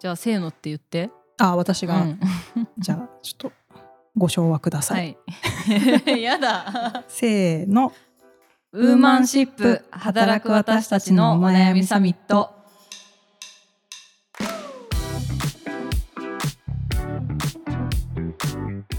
[0.00, 1.10] じゃあせーのって言って。
[1.38, 2.20] あ私が、うん。
[2.78, 3.52] じゃあちょっと
[4.16, 4.94] ご唱和くださ。
[4.94, 5.16] はい。
[6.06, 7.04] い やだ。
[7.08, 7.92] せーの。
[8.72, 12.54] ウーマンシップ働く私たちのお悩みサミット。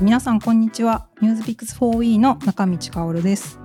[0.02, 1.08] 皆さんこんにちは。
[1.22, 3.60] ニュースピックス 4E の中道香です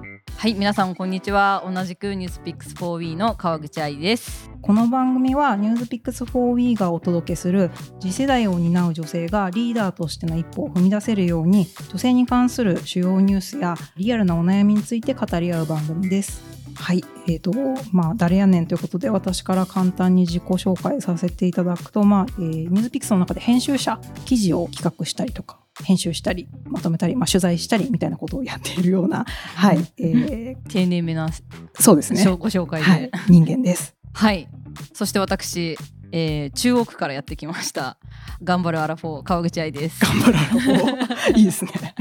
[0.45, 16.43] はい皆さんこんにちは同じくニュースピックス 4W の川口愛ですこの番組はニュースピックス 4We がお届けする次世代を担う女性がリーダーとしての一歩を踏み出せるように女性に関する主要ニュースやリアルなお悩みについて語り合う番組です。
[16.75, 17.51] はい、えーと
[17.93, 29.25] まあ、誰やねんということで私から簡単に自己紹介させていただくと、まあえーニュースピックスの中で編集者記事を企画したりとか編集したりまとめたり、まあ、取材したりみたいなことをやっているような、
[29.57, 31.43] はいえ丁寧めなー
[31.81, 33.97] そうですね、ご紹介で、はい、人間です。
[34.13, 34.49] はい。
[34.93, 35.77] そして私、
[36.13, 37.99] えー中央区からやってきました。
[38.43, 40.01] 頑張るアラフォー川口愛です。
[40.05, 41.73] 頑張らろういいですね。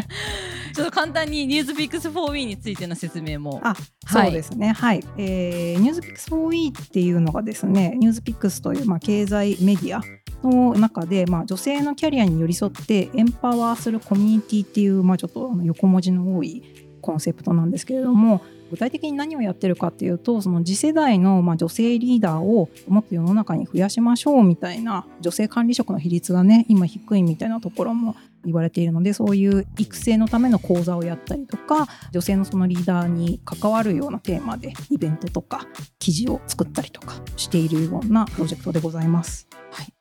[0.76, 3.59] ちょっと簡単にニュースピックス 4W についての説明も。
[3.64, 3.76] あ
[4.08, 4.73] そうですね。
[4.73, 5.03] はい。
[5.17, 10.02] えーニュースピックス 4E っていうのがですね、ニュースピックスというまあ経済メディア
[10.44, 16.63] の中で、まあ、女性のキャリアに寄り添ってエンパワーするコミュニティっていう、まあ、ちょっと横文字の多い
[17.02, 35.67] コンセプトなんですけれども具体的に何をやってるかっていうとその次世代のま女性リーダーをもっと世の中に増やしましょうみたいな女性管理職の比率がね今低いみたいなところも言われているのでそういう育成のための講座をやったりとか女性のそのリーダーに関わるようなテーマでイベントとか
[35.99, 39.47] 記事を作ったりとかしているようなプロジェクトでございます。
[39.71, 39.92] はい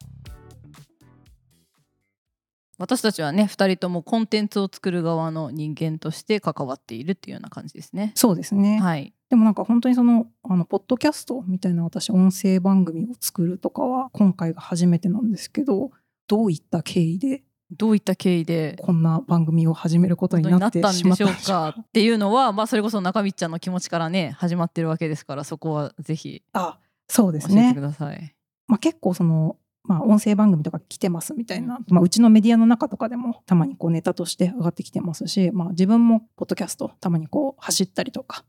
[2.82, 8.10] 私たちはね、二人ともコンテンツを作る側の人間として関わっているっていうような感じですね。
[8.16, 9.14] そうですね、はい。
[9.30, 15.92] でもなんか本当にそのあのポッドキャストみたいな私音声番組を作るとかは今回が初めてなんですけど
[16.26, 21.76] どういった経緯でどういった経緯でこんな番組を始めることになってしまったんでしょうか？
[21.80, 27.80] っていうのは、まあ、それこそ中道ちゃんの気持ちからね始まってるわけですからそこはぜひあそうです教えてねく。
[27.80, 28.34] ださい。
[28.68, 38.44] まあ、結構その、まあ、音声番組とか来てますみたいな、まあ、うちのメディアの中とかでもたまにこうネタとして上がってきてますし、まあ、自分もポッドキャストたまにこう走ったりとか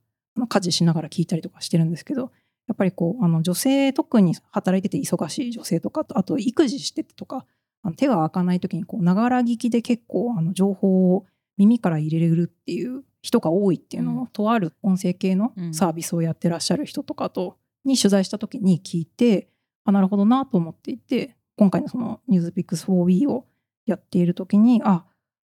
[0.47, 2.31] 家事しながら聞いたりとかしてるんですけど
[2.67, 7.45] やっぱりこうあの女性特に働いてて忙しい女性とかとあと育児しててとか
[7.81, 11.25] あの手が開かない時にこうながら聞きで結構あの情報を
[11.57, 14.27] 耳から入れれるっていう人が多いっていうのを、うん。
[14.27, 15.73] とある音声系のうん。
[15.73, 19.49] サービスをやってらっしゃる人とかとに取材した時に聞いて
[19.85, 23.45] あなるほどなと思っていて今回のその「ニュースピックス 4We」を
[23.85, 25.05] やっている時にあ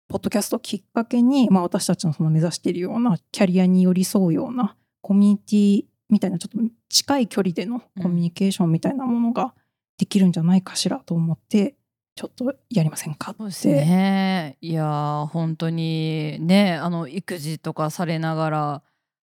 [0.08, 9.54] ポッドキャストきっかけに、まあ、私たちのその目指しているようなキャリアに寄り添うようなコミュニティみたいなちょっと近い距離でのコミュニケーションみたいなものが
[9.98, 11.76] できるんじゃないかしらと思って
[12.14, 14.56] ちょっとやりませんかってそうですね。
[14.60, 18.82] いやー本当にねあの育児とかされながら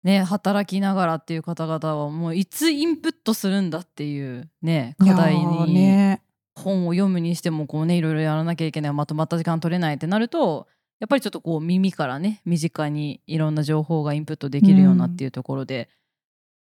[0.02, 6.22] ね働きながらっていう方々はもういつインプットするんだっていうね課題に、ね
[6.58, 8.92] 本を読むにしてもこうねいろいろやらなきゃいけない。
[8.92, 10.66] まとまった時間取れないってなると
[10.98, 15.88] やっぱりちょっとこう耳からね身近にいろんな情報がインプットできるようなっていうところで、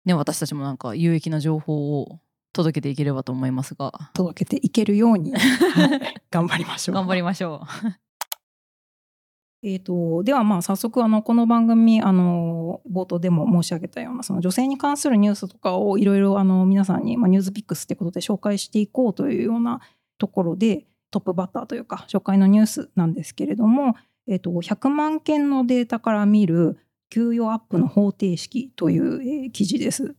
[0.03, 2.19] ね私たちもなんか有益な情報を
[2.53, 4.11] 届けていければと思いますが。
[4.13, 5.33] 届けていけるように。
[5.33, 6.21] はい。
[6.29, 6.95] 頑張りましょう。
[6.95, 7.65] 頑張りましょ
[9.67, 19.81] えー、とではまあ早速あのこの番組あの冒頭でも申し上げたようなその女性に関するニュースとかをいろいろ皆さんに、まあ、ニュースピックスってことで紹介していこうというような
[20.19, 23.95] ところでトップバッターというか紹介のニュースなんですけれども、
[24.27, 26.77] えー、と100万件のデータから見る
[27.09, 30.15] 給与アップの方程式という、えー記事です。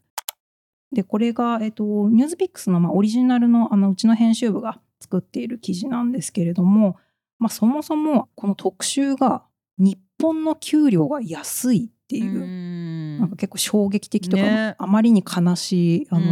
[0.90, 6.96] でこれが、えー、とニュースピックスの、まあ、オリジナルのあのうちの編集部が作っている記事なんですけれども
[7.38, 9.44] まあ、そもそもこの特集が
[9.78, 12.20] 日本の給料が安いってう。
[12.20, 13.18] いう、ん。
[13.18, 14.74] なんか結構衝撃的とか、ね。
[14.78, 16.26] あまりに悲しいあの、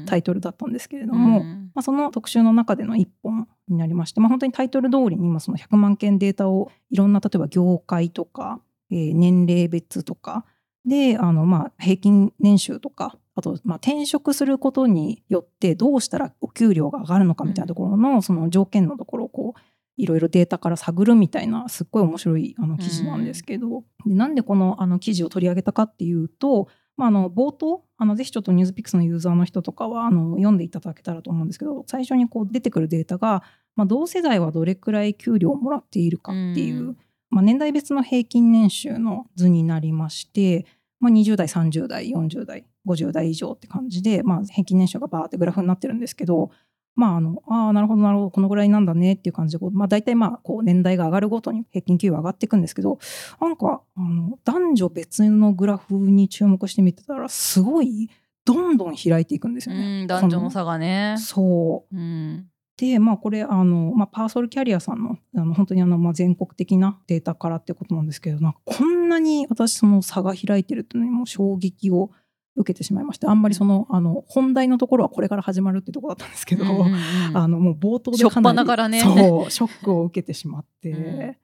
[0.00, 1.70] のタイトルだったんですけれども、うん。
[1.74, 8.60] まあ、その特集の中での一本になりまして、まあ、本当にタイトル通りに今その100万件データをいろんな例えば業界とか、
[8.90, 10.44] えー年齢別とか
[10.84, 19.60] であのまあ平均年収とかあとまあ転職することによってどうしたらお給料が上がるのかみたいなところのその条件のところをこう
[19.98, 33.42] いろいろデータから探るみたいなすっごい面白いあの記事なんですけど、でなんでこのあの記事を取り上げたかっていうと、まあ、あの冒頭あのぜひちょっとニュースピックスのユーザーの人とかはあの読んでいただけたらと思うんですけど最初にこう出てくるデータが、
[33.74, 36.98] まあ、同世代はどれくらい給料をもらっているかっていう、うん。
[37.30, 40.64] まあ、年代別の平均年収の図になりまして、
[41.00, 46.50] まあ、20代30代40代50代以上って感じで、まあ、平均年収がバーってグラフになってるんですけど、
[46.98, 52.98] まあ、あの、ああ、なるほど、なるほど、このぐらいなんだねっていう感じで、まあ、大体まあ、こう、年代が上がるごとに平均給与上がっていくんですけど、
[53.40, 58.10] なんか、あの、男女別のグラフに注目してみてたら、すごい、
[58.44, 60.00] どんどん開いていくんですよね。
[60.00, 61.14] うん男女の差がね。
[61.18, 61.96] そう。
[61.96, 62.48] うん
[62.78, 72.12] で、まあ、これ、あの、まあ、パーソルキャリアさんの、あの、本当にあの、まあ、全国的なデータからってことなんですけど、なんか、こんなに私、その差が開いてるっていうのにもう衝撃を
[72.58, 77.36] 受けてしまいまして、あんまりその、あの、本題のところはこれから始まるってところだったんですけど、うんうんうん。
[77.36, 79.00] あの、もう冒頭でかなり端からね。
[79.00, 80.96] そう、ショックを受けてしまって、う
[81.30, 81.36] ん。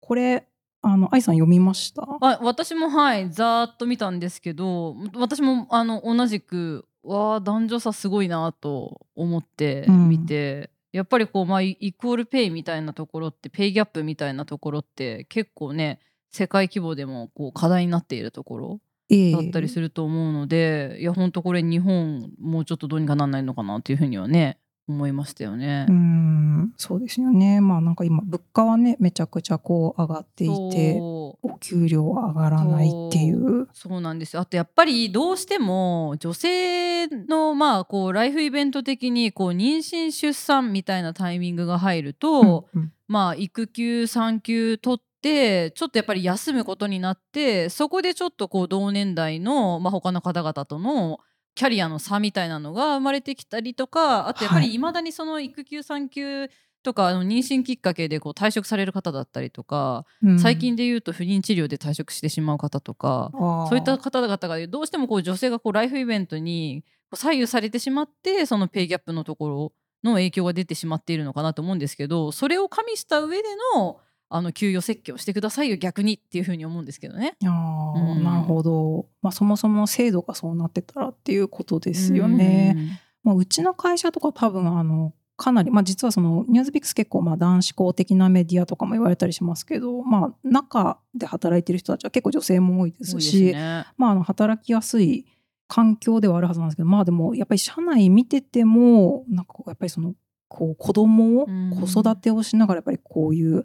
[0.00, 0.46] これ、
[0.82, 2.02] あの、愛さん読みました？
[2.20, 10.08] あ私もはいざーっと見たんですけど私もあの同じくわあ男女差すごいなと思ってうん。
[10.08, 15.98] 見て、やっぱりこう、まあ、イイクオールペイみたいなところってペイギャップみたいなところって結構ね
[16.30, 24.58] 世界規模でもこう課題になっているところええだったりすると思うので、いや本当これ日本もうちょっとどうにかなんないのかなっていうふうにはね
[24.88, 25.92] 思いましたよねう。
[25.92, 27.60] ん、そうですよね。
[27.60, 33.68] まあ、なんか今、物価はね、めちゃくちゃこう上がっていて、お給料は上がらないっていう。
[33.72, 51.18] そうなんですよあとやっぱりどうしても女性のまあこうライフイベント的にこう妊娠出産みたいなタイミングが入ると、うんうんまあ育休産休取ってちょっとやっぱり休むことになってそこでちょっとこう同年代の、まあ、他の方々との
[51.56, 54.78] キャリアの差みたいなのが生まれてきたりとかあとやっぱはいりい。
[54.78, 56.48] まだにその育休産休
[56.84, 63.30] とかあの妊娠きっかけでこう退職される方だったりとか、うん最近で言うと不妊治療で退職してしまう方とか、
[63.68, 69.72] そういった方々がどうしてもこう女性がこうライフイベントに左右されてしまってそのペイギャップのところ
[70.04, 77.36] の影響が出てしまっているのかなと思うんですけどそれを加味した上でのあの給与設計をしてくださいよ逆にっていうふうに思うんですけどね。
[77.44, 83.00] あーうんなるほど、まあ、そもそも制度がそうなってたらっていうことですよね。
[83.22, 93.86] まあ、うちの会社とか多分あのかなり、まあ、実はそのニュースピックス結構まあ男子校的なメディアとかも言われたりしますけど、まあ、中で働いてる人たちは結構女性も多いですすしね。
[93.96, 95.26] まあ、あの働きやすい
[95.68, 100.14] 環境ではあるはずなんですけどまあでもやっぱり社内見ててもなんかやっぱりその
[100.48, 103.64] こう子供をうん子育てをしながらやっぱりこういう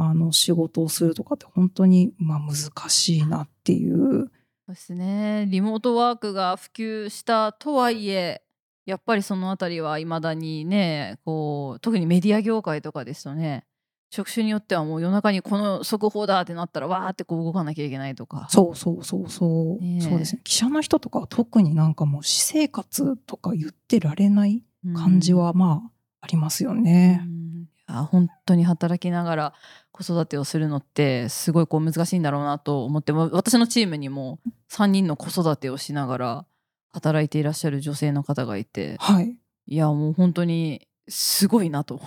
[0.00, 4.30] あの仕事をするとかって本当にまあ難しいなっていう。
[4.66, 5.46] そうですね。
[5.48, 8.42] リモートワークが普及したとはいえ
[8.86, 13.64] やっぱりそのあたりはいまだにねこう特にメディア業界とかですとね
[14.10, 18.46] 職種によってはもう夜中にこの速報だってなったらわーってこう動かなきゃいけないとか。
[18.50, 20.00] そうそうそうそう、ねえ。
[20.00, 20.40] そうですね。
[20.44, 24.64] 記者の人とかは特になんかもう私生活とか言ってられない
[24.96, 25.90] 感じはまあ
[26.22, 27.20] ありますようん、ね。
[27.22, 27.68] うん。
[27.90, 29.54] いや本当に働きながら
[30.00, 34.38] 子育てをするのってすごいこう難しいんだろうなと思ってわ私のチームにも
[34.70, 36.46] 3人の子育てをしながら
[36.92, 39.36] 働いていらっしゃる女性の方がいてはい。
[39.66, 42.00] いやもう本当にすごいなと。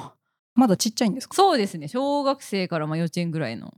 [0.56, 1.36] まだちっちゃいんですか？
[1.36, 1.88] そうですね。
[1.88, 3.74] 小学生からまあ幼稚園ぐらいの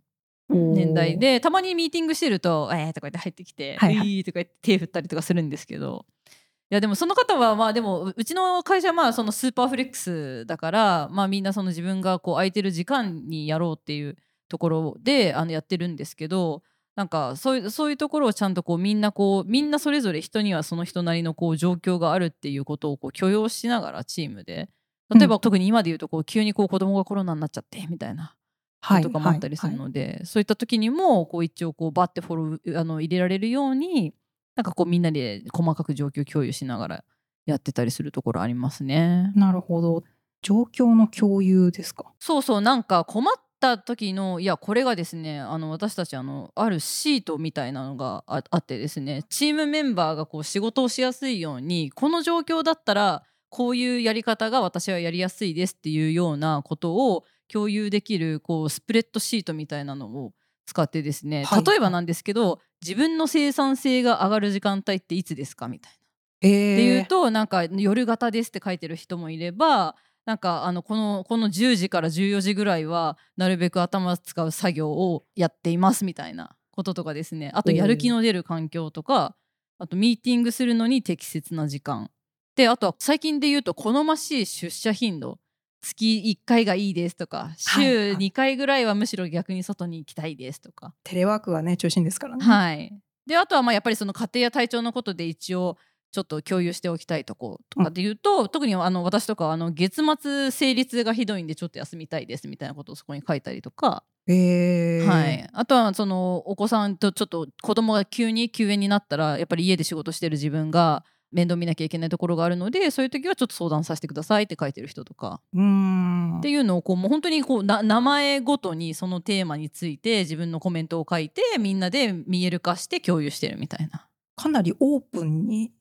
[0.49, 4.07] 年代でたまにミーティングしてると「えー」とか言って入ってきて「はいはい。
[4.07, 6.33] いい」とか言って手振ったりとかするんですけどい
[6.73, 14.17] やでもその方はまあでもううちの会社はまあそのスーパーフレックスだからまあみんなその自分がこう空いてる時間にやろうっていう
[14.49, 16.63] ところであのやってるんですけど
[16.95, 24.69] なんかそういうそういうところをちゃんとこうみんなこうみんなそれぞれ人にはその人なりのこう状況があるっていうことをこう許容しながらチームで
[25.09, 25.41] 例えば、うん。
[25.41, 28.35] 特に今で言うとこう急にこう子供がコロナになっちゃってみたいな
[28.81, 34.13] はいとかもあったりするので、そういった時にもこう一応こうバッてフォローあの入れられるように
[34.55, 37.03] なんかこうみんなで細かく状況共有しながら
[37.45, 39.31] やってたりするところありますね。
[39.35, 40.03] なるほど
[40.41, 42.13] 状況の共有ですか？
[42.19, 60.33] そうそうなんか困った時のいやこれがですねあの私たちあのあるシートみたいなのがああってですねチームメンバーがこう仕事をしやすいようにこの状況だったらこういうやり方が私はやりやすいですっていうようなことを共有できるこうスプレッドシートみたいなのを
[60.65, 65.67] 使ってですね、はい例えばなんですけど自分の生産性が上がる時間帯っていつですか？
[65.67, 65.97] みたいな。
[66.41, 77.51] えー、っていうとなんか夜型ですって書いてる人もいればなんかあのこのこの10時から14時ぐらいはなるべく頭使う作業をやっていますみたいなこととかですね。
[77.53, 79.35] あとやる気の出る環境とか
[79.77, 82.09] あとミーティングするのに適切な時間。
[82.55, 85.39] であとは最近で言うと好ましい出社頻度
[85.83, 88.17] 月1回がいいですとかはい週はい。
[88.17, 90.93] 2回ぐらいはむしろ逆に外に行きたいですとか。
[91.03, 92.43] テレワークがね中心ですからね。
[92.43, 92.91] はい、
[93.27, 95.77] であとはまあやっぱりその家庭や体調のことで一応
[96.13, 115.41] ちょっと共有しておきたいとことかで言うと、特にあの私とかはあの月末生理痛がひどいんでちょっと休みたいですみたいなことをそこに書いたりとか、えー、はい、あとはそのお子さんとちょっと子供が急に休園になったらやっぱり家で仕事してる自分が面倒見なきゃいけないところがあるのでそういう時はちょっと相談させてくださいって書いてる人とか。
[115.53, 116.37] うーん。
[116.39, 124.07] っていうのをこうもう本当にこうな名前ごとにそのテーマについて自分のコメントを書いてみんなで見える化して共有してるみたいな。
[124.35, 125.71] かなりオープンに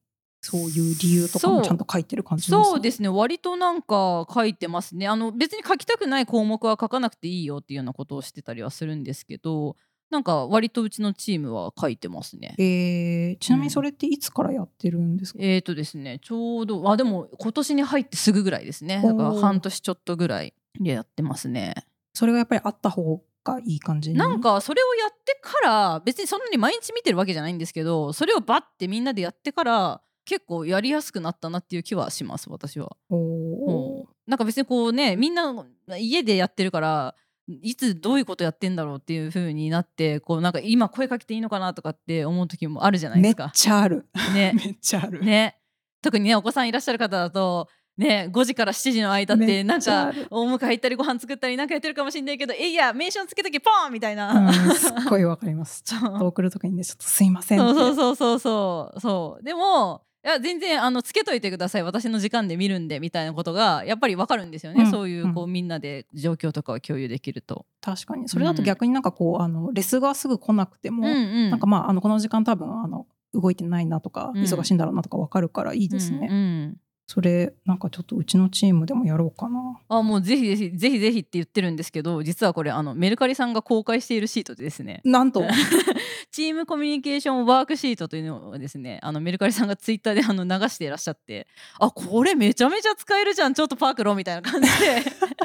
[0.40, 3.09] そういう理由とかもちゃんと書いてる感じそうですね。
[3.09, 5.06] 割となんか書いてますね。
[5.06, 9.76] あの別に書きたくない項目は書かなくていいよっていうようなことをしてたりはするんですけど
[10.12, 12.54] なんか割とうちのチームは書いてますね。
[12.59, 21.75] えー、ちなみにそれっていつからやってるんですか、えーとですねちょうどあでも今年に入ってすぐぐらいですねだから半年ちょっとぐらいでやってますね。
[22.12, 24.16] それがやっぱりあった方がいい感じに？
[24.19, 32.97] なんかそれをやってから別にそんなに毎日見てるわけじゃないんですけどそれをバッてみんなでやってから結構やりやすくなったなっていう気はします私は。
[33.09, 35.52] おうんなんか別にこうねみんな
[35.99, 37.14] 家でやってるから
[37.62, 43.50] いつどういうことやってんだろうっていう風になってこうなんか今声かけていいのかなとかって思う時もあるじゃないでめっすか。
[43.54, 44.06] ちゃある。
[44.35, 44.52] ね。
[44.64, 45.59] めっちゃある、ね。
[46.02, 54.32] 特にねお子さんいらっしゃる方だとね5時から7時の間っめてなんかお迎え行ったりご飯作ったりなんかやってるかもしれないけど「えいや名称つけときポーン!」みたいな。
[54.32, 55.82] うん、すっごいわかります。
[55.87, 59.00] ちょっと送る時にねちょっとすいませんそうそうそうそう。
[59.00, 59.44] そう。
[59.44, 61.83] でもいや全然あのつけといてください。
[61.83, 64.91] 私の時間で見るんでみたいなことがやっぱりわかるんですよね、うん。
[64.91, 67.67] そういうこう、うみんなで状況とかを共有できると。
[67.81, 68.29] 確かに。
[68.29, 71.50] それだと逆になんかこうあのレスがすぐ来なくても、うんうん。
[71.50, 74.43] なんかまああのこの時間多分あの動いてないなとか、うん。
[74.43, 76.76] 忙しいんだろうなとかわかるからいいですね、うんうん
[77.12, 79.78] それなんかちょっとうちのチームでもやろうかな。
[79.90, 85.02] あもうぜひぜひぜひぜひって言ってるんですけど実はこれあのメルカリさんが公開しているシートでですね。
[85.04, 85.45] なんと。
[86.33, 91.47] チームコミュニケーションワークシートというのをですねあのメルカリさんがツイッターであの流していらっしゃって
[91.78, 95.02] あこれめちゃめちゃ使えるじゃんちょっとパークロみたいな感じで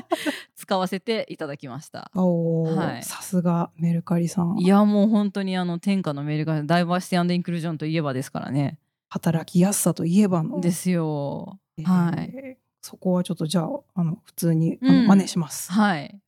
[0.55, 2.09] 使わせていただきました。
[2.13, 3.03] はい。
[3.03, 4.55] さすがメルカリさん。
[4.57, 8.79] いやもう本当にあの天下のメルカリダイバーシティインクルージョンといえばですからね。
[9.09, 11.59] 働きやすさといえばのですよ。
[11.77, 15.71] えーはいそこはちょっとじゃああの普通にうん真似します。
[15.71, 16.19] はい。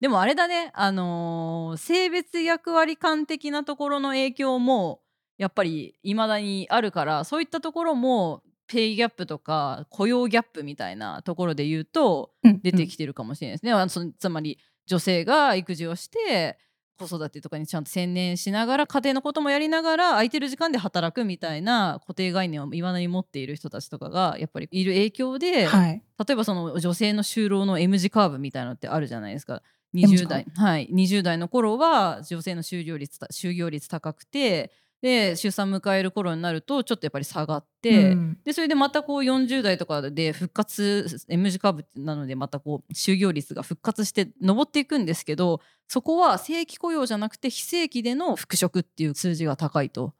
[0.00, 5.00] でもあれだね、あのー性別役割感的なところの影響も
[5.38, 13.72] やっぱり未だにあるからそういったところもペイギャップとか雇用ギャップみたいなところで言うとうん出てきてるかもしれないですね。
[13.72, 16.58] あのそのつまり女性が育児をして
[16.96, 26.02] 子育てとかにちゃんと専念しながら家庭のこともやりながら空いてる時間で働くみたいな固定概念をいまだに持っている人たちとかがやっぱりいる影響で、はい。
[26.26, 29.62] 例えばその女性の就労の M 字カーブみたいなのってあるじゃないですか。
[29.94, 34.72] M 字20カー代はい20代の頃は女性の就業率た就業率高くて
[35.06, 38.38] で出産迎える頃になるとちょっとやっぱり下がって、うん。
[38.44, 50.12] でそれでまたこう40代とかで復活 M 字カーブなのでまたこう就業率が復活して上っていくんですけどそこは正規雇用じゃなくて非正規での復職っていう数字が高いと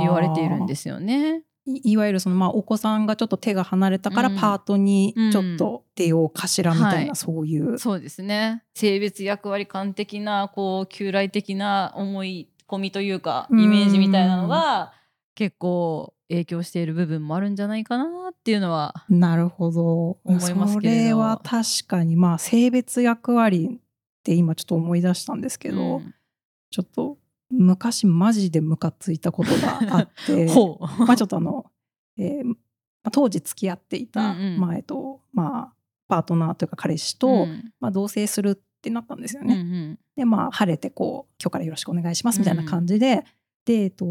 [0.00, 1.42] 言われているんですよね。
[1.66, 4.36] いいわゆるそのまあお子さんがちょっと手が離れたからうん。
[4.36, 7.16] パートにちょっと出ようかしらみたいな、はい。
[7.16, 7.78] そういう。
[7.78, 8.62] そうですね。
[8.74, 13.60] 性別役割感的なこう旧来的な思い込みというかうん。
[13.60, 14.92] イメージみたいなのが
[15.34, 20.18] 結構影響している部分もあるんじゃないかなっていうのはなるほど。
[20.24, 21.00] 思いますけれど。
[21.02, 23.80] それは確かにまあ性別役割っ
[24.22, 26.14] て今ちょっと思い出したんですけど、うん。
[26.70, 27.18] ちょっと
[27.50, 30.46] 昔マジでムカついたことがあって
[30.98, 31.66] まあちょっとあの、
[32.18, 32.54] えーま
[33.04, 34.60] あ、当時付き合っていたうんうん。
[34.60, 35.74] 前と、まあ
[36.08, 37.72] パートナーというか彼氏と、うん。
[37.80, 39.62] まあ、同棲するってなったんですようんうね。
[39.62, 39.98] ん。
[40.16, 43.24] でまあ晴れてこう今日からよろしくお願いしますみたいな感じで、
[43.64, 44.04] でえっと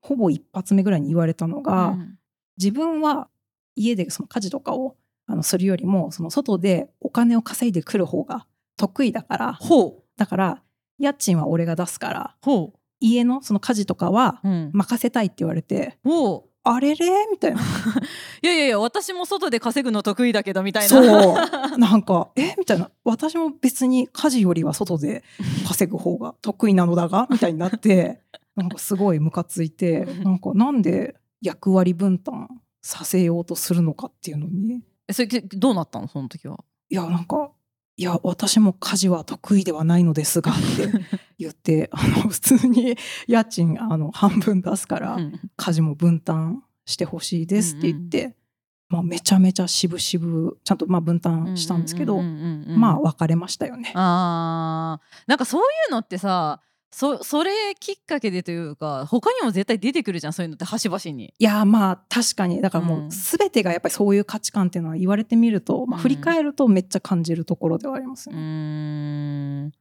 [0.00, 2.16] ほぼ一発目ぐらいに言われたのが、うん
[2.58, 3.28] 自分は
[3.74, 10.02] 家でその家事とかをあのするよりもその外でお金を稼いでくる方が得意だからほう。
[10.18, 10.62] だから
[10.98, 14.70] 家賃は俺が出すからほ家のその家事とかはううん。
[14.74, 17.06] 任せたいって言われて、ほうあれれ？
[17.30, 17.60] みたいな。
[18.42, 20.88] いやいやいや私も外で稼ぐの得意だけどみたいな。
[20.88, 21.34] そう。
[21.78, 22.54] なんかえ？
[22.58, 22.90] みたいな。
[23.04, 25.24] 私も別に家事よりは外で
[25.66, 28.20] 稼ぐ方が得意なのだがみたいになって
[28.56, 32.48] なんかすごいムカついてなんかなんで役割分担
[32.82, 34.82] させようとするのかっていうのに。
[35.08, 36.08] えそれどうなったの？
[36.08, 36.62] その時は。
[36.90, 37.50] いやなんか
[37.96, 40.88] いや私も家事は得意ではないのですがって
[41.40, 45.40] 言って あの普通に家賃あの半分出すからうん。
[45.56, 48.36] 家事も分担してほしいですって言って、
[48.88, 53.92] まあ、めちゃめちゃ渋々ちゃんとまあ分担したんですけど、まあ別れましたよね。
[53.94, 55.24] あー。
[55.28, 56.60] なんかそういうのってさ
[56.92, 61.32] そそれきっかけでというか他にも絶対出てくるじゃんそういうのって端々に。
[61.38, 62.60] いやまあ確かに。
[62.60, 66.02] だからもう全てがやっぱりそういう価値観っていうのは言われてみると、まあ、うん。
[66.02, 68.36] 振り返るとめっちゃ感じるところではありますね。
[68.36, 68.38] ー
[69.66, 69.72] ん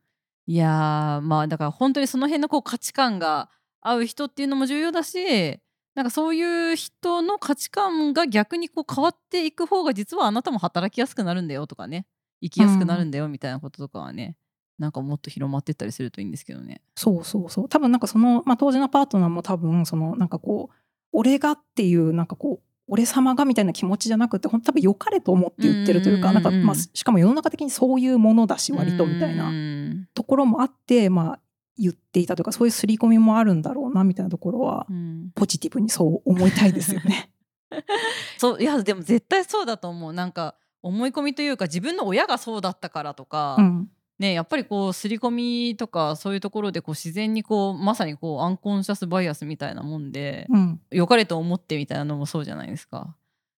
[0.49, 3.51] いやーまあだから本当にその辺のこう価値観が
[3.81, 5.59] 合う人っていうのも重要だし
[5.93, 12.07] なんかそういう人の価値観が逆にこう変わっていく方が実はあなたも働きやすくなるんだよとかね
[12.41, 14.37] 生きやすくなるんだよみたいなこととかはね、
[14.79, 16.81] なんかもっと広まってったりするといいんですけどね。
[16.95, 20.75] そうそうそう多分なんかその、まあ、当時のパートナーも多分そのなんかこう
[21.11, 30.07] 俺がっていうなんかこう俺様がみたいな気持ちじゃなくて本当多分良かれと思って言ってるというかなんかまあしかも世の中的にそういうものだし割とみたいなうん。
[30.13, 31.39] ところもあってまあ
[31.77, 35.31] 言っていたというかそういう刷り込みもあるんだろうなみたいなところはうん。
[35.35, 37.31] ポジティブにそう思いたいですよね。
[38.37, 40.13] そういやでも絶対そうだと思う。
[40.13, 43.89] なんか思い込みというか自分の親がそうだったからとか、うん
[44.19, 50.81] ね、やっぱりこう刷り込みとかそういうところでこう自然にこうまさにこうアンコンシャスバイアスみたいなもんで、うん。
[50.91, 53.15] 良かれと思ってみたいなのもそうじゃないですか。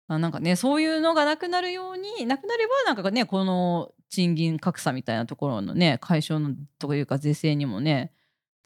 [0.10, 8.12] あなんかねそういうのがなくなるようになくなればなんかねこの賃金格差みたいなところのね解消のというか是正にもね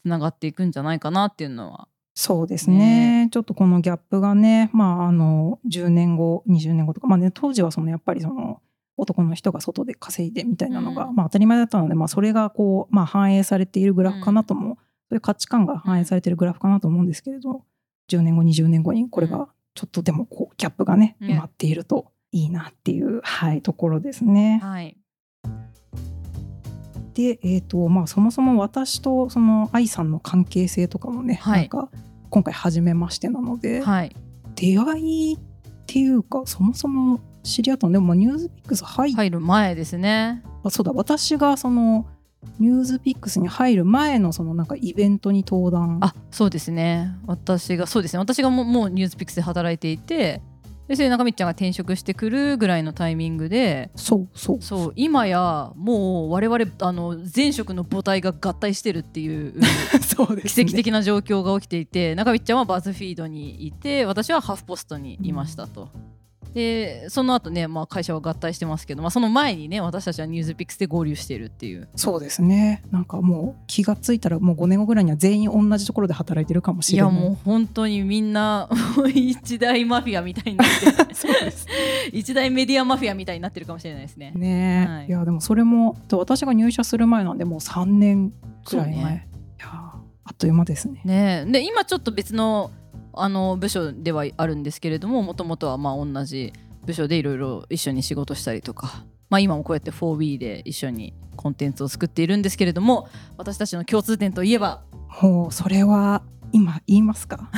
[0.02, 1.86] つながっていくんじゃないかなっていうのは。
[2.16, 3.28] そうですね。
[3.32, 8.60] ちょっとこのギャップがね、まあ、あの10年後20年後とか、まあね、当時はそのやっぱりその
[8.96, 11.16] 男の人が外で稼いでみたいなのが、うん。
[11.16, 17.62] まあ、当たり前だったので、まあ、それがこう、まあ、反映されているグラフかなとも、そういう価値観が反映されているグラフかなと思うんですけれど
[18.10, 24.60] 10年後20年後にこれうがちょっとでもこうギャップがねね埋まっているといいなっていう、はい、ところですね。
[24.62, 24.96] はい。
[27.14, 31.60] で、えーとまあ、そもそも私とその愛さんの関係性とかもね、はい。
[31.60, 31.90] なんか
[32.30, 34.16] 今回初めましてなので、はい。
[34.56, 35.38] 出会いっ
[35.86, 37.92] ていうかそもそも知り合ったの。
[37.92, 40.42] でもまあニュースピックス入っ入る前ですね。
[40.64, 40.92] あそうだ。
[40.92, 42.06] 私がその
[42.58, 45.98] ニュースピックスに入る前のそのなんかイベントに登壇。
[46.02, 47.14] あそうですね。
[47.26, 48.18] 私がそうですね。
[48.18, 50.42] 私がもうもうニュースピックスで働いていて
[50.88, 54.62] でそれで中道ちゃんが転職してくるぐらいのタイミングでそうそう。
[54.62, 59.54] そう今やもう我々あの前職の母体が合体してるっていう
[60.02, 65.88] そうです、ね、奇跡的な状況が起きていて中道ちゃんはバズフィードにいて私はハーフポストにいましたと。
[66.54, 71.88] でその後ね、まあ、会社は合体してますけど、まあ、その前にね私たちはニュースピックスで合流してるっていう。
[71.96, 72.82] そうですね。
[72.92, 77.20] なんかもう気がついたらもう5年後ぐらいには全員同じところで働いてるかもしいやれない。
[77.20, 78.68] もう本当にみんな
[79.12, 80.68] 一大マフィアみたいになっ
[81.08, 81.14] て。
[81.14, 81.66] そうです。
[82.12, 84.32] 一大メディアマフィアみたいになってるかもしれないですね。
[84.36, 85.06] ね、はい。
[85.06, 88.32] い、やでもそれも私が入社する前なんでもう3年
[88.64, 89.28] くらい前、ね。
[89.58, 91.00] いやあっという間ですね。
[91.04, 91.50] ねえ。
[91.50, 92.70] で今ちょっと別の
[93.16, 96.52] あの部署ではあるんですけれどももともとはまあ同じ
[96.84, 104.82] 部署でいろいろ一緒に仕事したりとか、まあ、今もこうやって 4B で一緒にコンテンツを作っているんですけれども私たちの共通点といえば
[105.22, 106.22] もうそれは
[106.52, 107.50] 今言いますか？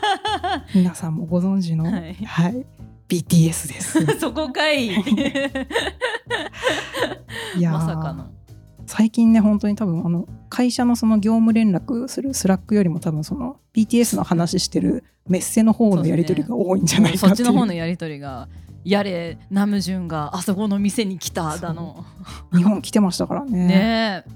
[0.74, 2.60] 皆さんもご存知の、ははい。
[2.60, 2.64] い
[3.08, 4.06] BTS です。
[4.20, 4.86] そこかい。
[4.86, 4.90] い
[7.60, 7.72] やー。
[7.72, 8.30] まさかの。
[8.90, 17.48] 最近ね本当に多分あの会社のその業務連絡する Slack よりも多分その BTS の話してるメッセの方のやり取りが多いんじゃないかそっちっていう。
[17.52, 18.48] の方のやり取りが
[18.82, 22.04] やれナムジュンがあそこの店に来ただの。
[22.52, 23.66] 日本来てましたからね。
[23.68, 24.30] ねえ。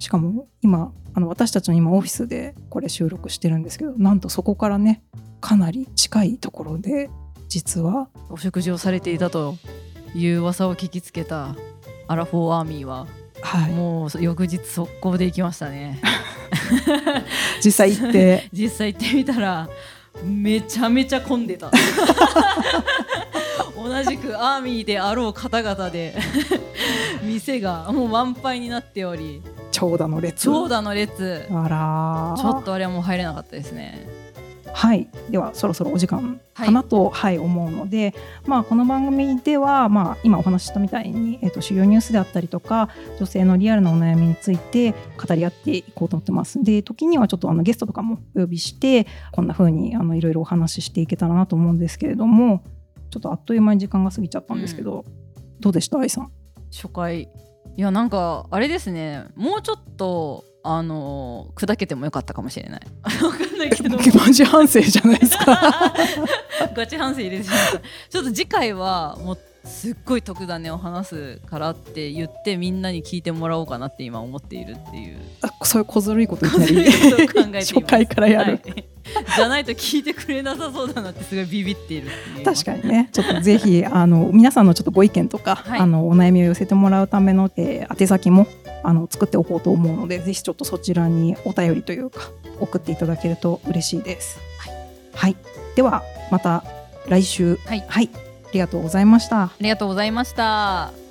[0.00, 5.04] しかも今あの私たちの今オフィスでこれ収録してるんですけどなんとそこからね
[5.40, 7.10] かなり近いところで
[7.48, 9.54] 実はお食事をされていたと
[10.16, 11.54] いう噂を聞きつけた
[12.08, 13.06] アラフォーアーミーは
[13.40, 13.70] はい。
[13.72, 16.00] もう翌日速攻で行きましたね。
[17.64, 18.48] 実際行って。
[18.52, 19.68] 実際行ってみたら
[20.24, 21.70] めちゃめちゃ混んでた。
[23.76, 26.14] 同じくアーミーであろう方々で
[27.22, 29.42] 店がもう満杯になっており。
[29.70, 30.44] 長蛇の列。
[30.44, 31.46] 長蛇の列。
[31.50, 32.40] あらー。
[32.40, 34.27] ちょっとあれはもう入れなかったですね
[34.72, 38.14] はい、ではそろそろお時間かなと、はい思うので、
[38.46, 46.62] まあ、この番組では、まあ、今お話ししたみたいに、えー、と主要ニュースであったりとか女性のリアルなお悩みについて語り合っていこうと思ってます。
[46.62, 52.62] で時にはちょっとあのゲストとかもお呼びしてこんな風にあのいろいろお話ししていけたらなと思うんですけれども
[53.10, 55.04] ちょっとあっという間に時間が過ぎちゃったんですけど、
[55.60, 55.98] どうでした？
[55.98, 56.32] 愛さん。
[56.70, 57.22] 初回。
[57.22, 59.24] いやなんかあれですね。
[59.34, 62.80] もうちょっとあの砕けてもよかったかもしれない。
[63.24, 63.96] わかんないけど。
[63.96, 65.94] マジ反省じゃないですか。
[66.76, 67.78] ガチ反省入れてしまった
[68.10, 75.16] ちょっと次回はもうすっごい特ダネを話すからって言ってみんなに聞いてもらおうかなって今思っているっていう。
[75.40, 76.90] あそういう小ずるいこといきなり
[77.60, 78.84] 初回からやる、はい。
[79.36, 82.10] じゃないと聞いてくれなさそうだなってすごいビビっている
[82.44, 83.08] 確かにね。
[83.10, 85.80] ちょっとぜひあの皆さんのちょっとご意見とか、はい。
[85.80, 88.46] あのお悩みを寄せてもらうための、えー宛先も
[88.82, 94.38] あの作っておこうと思うのでぜひちょっとそちらにお便りというか送っていただけると嬉しいです。
[95.14, 95.36] はい、
[95.74, 96.64] ではまた
[97.08, 97.84] 来週、はい。
[97.88, 98.00] あ
[98.52, 99.42] りがとうございました。
[99.44, 101.07] ありがとうございました